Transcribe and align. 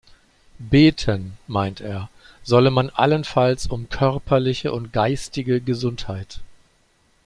Beten, 0.57 1.37
meint 1.45 1.79
er, 1.79 2.09
solle 2.41 2.71
man 2.71 2.89
allenfalls 2.89 3.67
um 3.67 3.87
körperliche 3.87 4.71
und 4.71 4.91
geistige 4.93 5.61
Gesundheit. 5.61 6.39